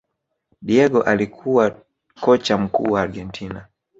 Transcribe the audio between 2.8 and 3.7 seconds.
wa Argentina